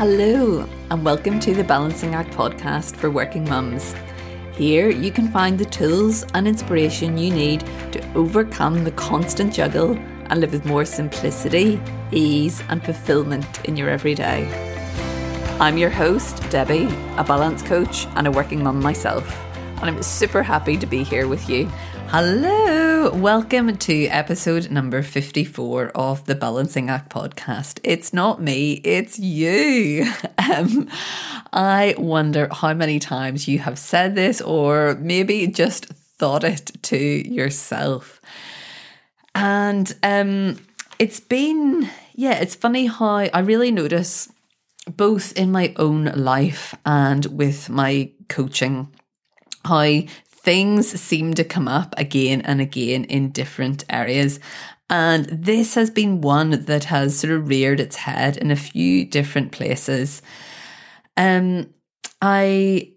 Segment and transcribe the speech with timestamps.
[0.00, 3.94] Hello, and welcome to the Balancing Act podcast for working mums.
[4.54, 7.60] Here you can find the tools and inspiration you need
[7.92, 9.98] to overcome the constant juggle
[10.30, 11.78] and live with more simplicity,
[12.12, 14.48] ease, and fulfillment in your everyday.
[15.60, 16.88] I'm your host, Debbie,
[17.18, 19.38] a balance coach and a working mum myself,
[19.82, 21.70] and I'm super happy to be here with you
[22.12, 27.80] Hello, welcome to episode number 54 of the Balancing Act podcast.
[27.82, 30.10] It's not me, it's you.
[30.50, 30.88] Um,
[31.52, 36.96] I wonder how many times you have said this or maybe just thought it to
[36.96, 38.20] yourself.
[39.34, 40.58] And um,
[40.98, 44.32] it's been, yeah, it's funny how I really notice
[44.88, 48.88] both in my own life and with my coaching
[49.64, 50.02] how
[50.50, 54.40] things seem to come up again and again in different areas.
[54.90, 59.04] And this has been one that has sort of reared its head in a few
[59.04, 60.22] different places.
[61.16, 61.72] Um,
[62.20, 62.94] I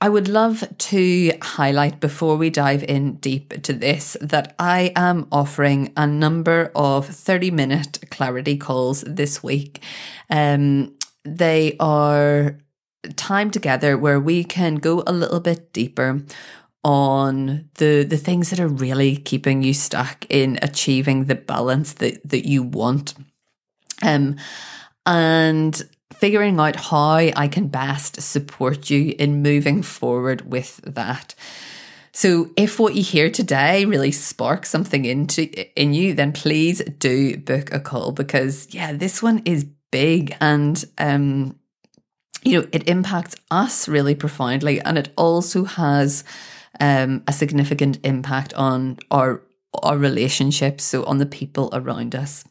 [0.00, 5.28] I would love to highlight before we dive in deep to this that I am
[5.30, 9.80] offering a number of 30 minute clarity calls this week.
[10.28, 12.58] Um, they are
[13.14, 16.24] time together where we can go a little bit deeper
[16.86, 22.20] on the the things that are really keeping you stuck in achieving the balance that
[22.24, 23.14] that you want.
[24.04, 24.36] Um
[25.04, 25.82] and
[26.14, 31.34] figuring out how I can best support you in moving forward with that.
[32.12, 35.42] So if what you hear today really sparks something into
[35.74, 40.84] in you then please do book a call because yeah this one is big and
[40.98, 41.56] um
[42.44, 46.22] you know it impacts us really profoundly and it also has
[46.80, 49.42] um, a significant impact on our
[49.82, 52.44] our relationships, so on the people around us.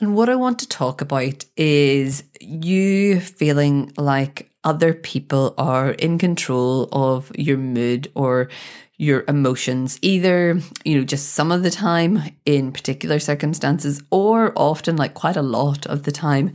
[0.00, 6.18] And what I want to talk about is you feeling like other people are in
[6.18, 8.48] control of your mood or
[8.96, 14.96] your emotions, either, you know, just some of the time in particular circumstances or often
[14.96, 16.52] like quite a lot of the time.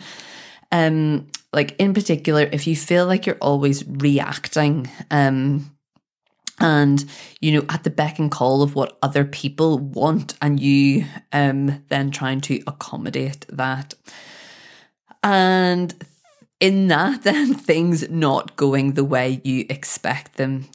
[0.71, 5.71] Um, like in particular, if you feel like you're always reacting, um,
[6.59, 7.05] and
[7.39, 11.83] you know at the beck and call of what other people want and you um
[11.89, 13.93] then trying to accommodate that.
[15.23, 15.93] And
[16.59, 20.67] in that then things not going the way you expect them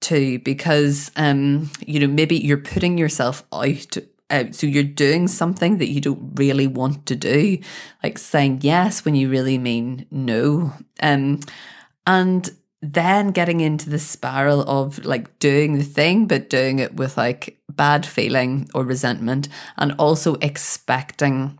[0.00, 3.96] to because um you know maybe you're putting yourself out
[4.28, 7.58] uh, so you're doing something that you don't really want to do
[8.02, 10.72] like saying yes when you really mean no.
[11.00, 11.40] Um
[12.06, 12.50] and
[12.82, 17.58] then getting into the spiral of like doing the thing, but doing it with like
[17.70, 21.58] bad feeling or resentment, and also expecting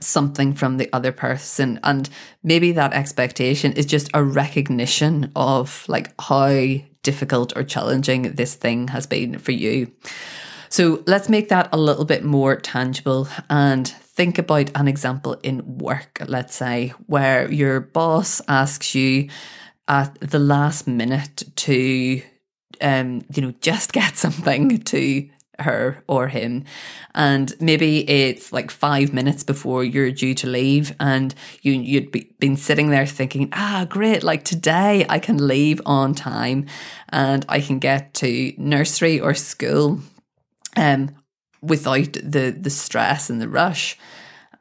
[0.00, 1.80] something from the other person.
[1.82, 2.08] And
[2.42, 8.88] maybe that expectation is just a recognition of like how difficult or challenging this thing
[8.88, 9.92] has been for you.
[10.68, 15.78] So let's make that a little bit more tangible and think about an example in
[15.78, 19.28] work, let's say, where your boss asks you
[19.88, 22.22] at the last minute to
[22.80, 26.64] um you know just get something to her or him.
[27.14, 32.34] And maybe it's like 5 minutes before you're due to leave and you you'd be,
[32.38, 36.66] been sitting there thinking ah great like today I can leave on time
[37.08, 40.00] and I can get to nursery or school
[40.76, 41.14] um
[41.62, 43.98] without the the stress and the rush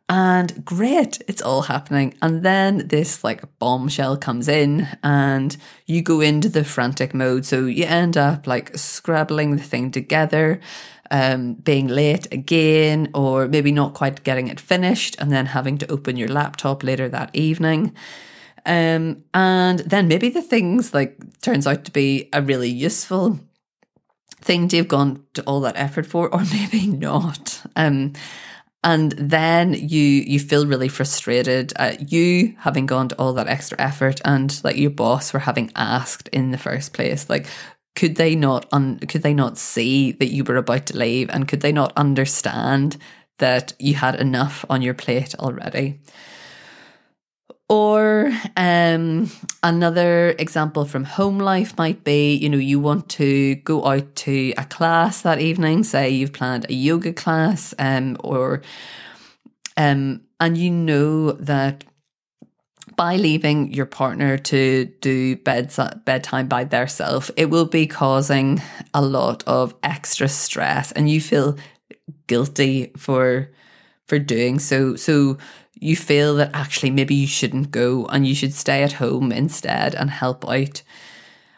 [0.07, 2.13] and great, it's all happening.
[2.21, 5.57] And then this like bombshell comes in, and
[5.87, 7.45] you go into the frantic mode.
[7.45, 10.59] So you end up like scrabbling the thing together,
[11.09, 15.91] um, being late again, or maybe not quite getting it finished, and then having to
[15.91, 17.95] open your laptop later that evening.
[18.67, 23.39] Um, and then maybe the things like turns out to be a really useful
[24.41, 27.63] thing to have gone to all that effort for, or maybe not.
[27.75, 28.13] Um,
[28.85, 33.81] and then you you feel really frustrated at you having gone to all that extra
[33.81, 37.27] effort and like your boss for having asked in the first place.
[37.29, 37.47] Like
[37.95, 41.29] could they not un- could they not see that you were about to leave?
[41.31, 42.97] And could they not understand
[43.39, 45.99] that you had enough on your plate already
[47.67, 49.31] or um,
[49.63, 54.53] another example from home life might be, you know, you want to go out to
[54.57, 55.83] a class that evening.
[55.83, 58.61] Say you've planned a yoga class, um, or
[59.77, 61.83] um, and you know that
[62.95, 65.73] by leaving your partner to do bed
[66.05, 68.61] bedtime by themselves, it will be causing
[68.93, 71.57] a lot of extra stress, and you feel
[72.27, 73.49] guilty for
[74.05, 74.95] for doing so.
[74.95, 75.37] So
[75.75, 79.93] you feel that actually maybe you shouldn't go and you should stay at home instead
[79.95, 80.81] and help out.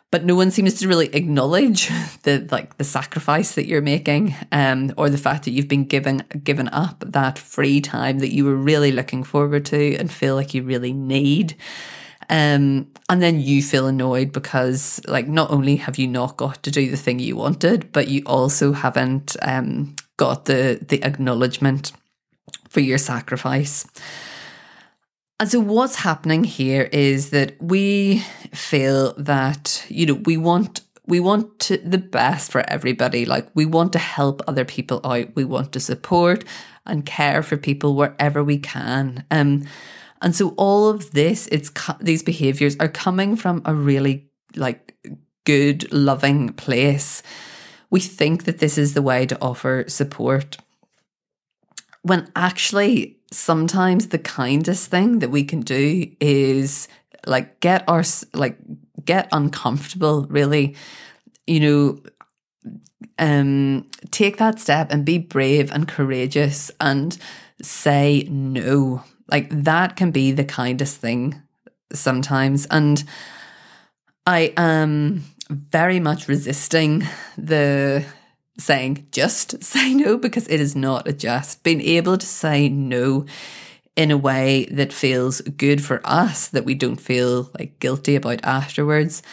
[0.10, 1.88] But no one seems to really acknowledge
[2.24, 6.24] the like the sacrifice that you're making um, or the fact that you've been given
[6.44, 10.54] given up that free time that you were really looking forward to and feel like
[10.54, 11.56] you really need.
[12.30, 16.72] Um, and then you feel annoyed because like not only have you not got to
[16.72, 21.94] do the thing you wanted but you also haven't um, got the the acknowledgement
[22.69, 23.86] for your sacrifice
[25.40, 28.19] and so what's happening here is that we
[28.54, 33.25] feel that, you know, we want we want to, the best for everybody.
[33.25, 35.34] Like we want to help other people out.
[35.36, 36.44] We want to support
[36.86, 39.24] and care for people wherever we can.
[39.31, 39.64] Um,
[40.22, 41.72] and so all of this, it's
[42.02, 44.28] these behaviors are coming from a really
[44.58, 44.98] like
[45.46, 47.24] good, loving place.
[47.90, 50.58] We think that this is the way to offer support
[52.07, 56.88] when actually sometimes the kindest thing that we can do is
[57.25, 58.57] like get our like
[59.04, 60.75] get uncomfortable really
[61.45, 62.00] you know
[63.19, 67.18] um take that step and be brave and courageous and
[67.62, 69.04] say no.
[69.30, 71.42] Like that can be the kindest thing
[71.94, 72.65] sometimes.
[72.69, 73.04] And
[74.25, 77.07] i am very much resisting
[77.38, 78.04] the
[78.59, 81.63] saying just say no because it is not a just.
[81.63, 83.25] Being able to say no
[83.95, 88.44] in a way that feels good for us, that we don't feel like guilty about
[88.44, 89.24] afterwards,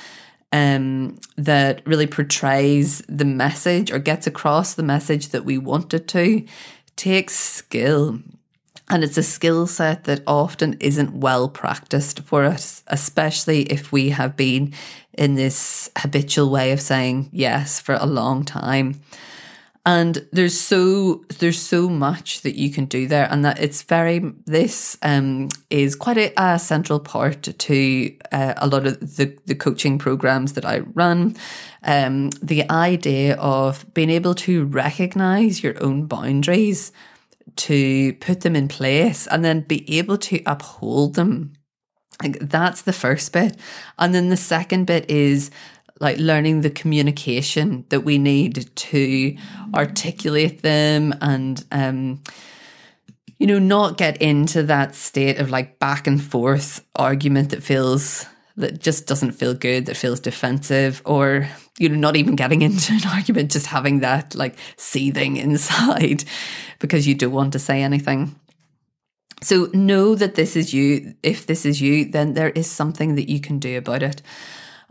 [0.52, 6.08] um, that really portrays the message or gets across the message that we want it
[6.08, 6.46] to,
[6.96, 8.20] takes skill.
[8.88, 14.10] And it's a skill set that often isn't well practiced for us, especially if we
[14.10, 14.74] have been
[15.14, 19.00] in this habitual way of saying yes for a long time.
[19.86, 24.18] And there's so there's so much that you can do there, and that it's very
[24.46, 29.54] this um, is quite a, a, central part to uh, a lot of the the
[29.54, 31.36] coaching programs that I run.
[31.82, 36.90] Um, the idea of being able to recognize your own boundaries
[37.56, 41.52] to put them in place and then be able to uphold them.
[42.22, 43.56] Like that's the first bit.
[43.98, 45.50] And then the second bit is
[46.00, 49.36] like learning the communication that we need to
[49.74, 52.20] articulate them and um
[53.38, 58.26] you know not get into that state of like back and forth argument that feels
[58.56, 61.48] that just doesn't feel good that feels defensive or
[61.78, 66.24] you know not even getting into an argument just having that like seething inside
[66.78, 68.38] because you don't want to say anything.
[69.42, 71.14] So know that this is you.
[71.22, 74.22] If this is you then there is something that you can do about it.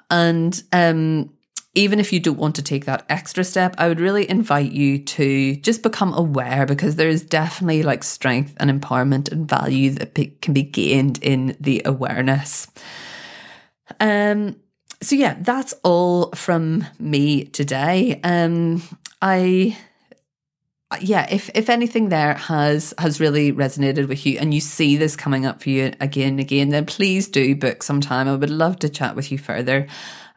[0.09, 1.31] And um
[1.75, 4.99] even if you don't want to take that extra step, I would really invite you
[4.99, 10.41] to just become aware because there is definitely like strength and empowerment and value that
[10.41, 12.67] can be gained in the awareness.
[13.99, 14.57] Um,
[15.03, 18.19] so yeah, that's all from me today.
[18.23, 18.81] Um,
[19.21, 19.77] I
[21.01, 25.15] yeah, if if anything there has has really resonated with you and you see this
[25.15, 28.27] coming up for you again and again, then please do book some time.
[28.27, 29.87] I would love to chat with you further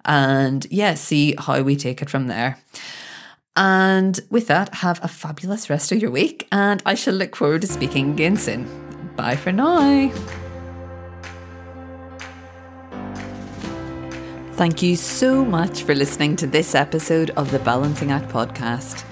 [0.05, 2.59] and yeah, see how we take it from there.
[3.57, 7.63] And with that, have a fabulous rest of your week, and I shall look forward
[7.63, 8.69] to speaking again soon.
[9.17, 10.13] Bye for now.
[14.57, 19.05] Thank you so much for listening to this episode of the Balancing Act podcast.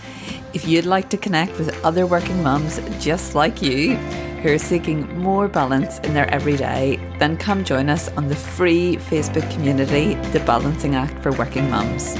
[0.55, 3.97] If you'd like to connect with other working mums just like you
[4.41, 8.97] who are seeking more balance in their everyday, then come join us on the free
[8.97, 12.17] Facebook community, The Balancing Act for Working Mums.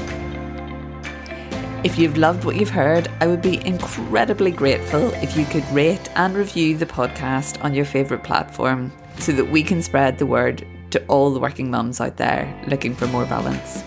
[1.83, 6.11] If you've loved what you've heard, I would be incredibly grateful if you could rate
[6.15, 10.67] and review the podcast on your favourite platform so that we can spread the word
[10.95, 13.83] to all the working mums out there looking for more balance.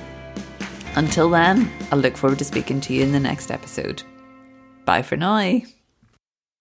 [0.95, 4.03] Until then, I'll look forward to speaking to you in the next episode.
[4.85, 5.61] Bye for now.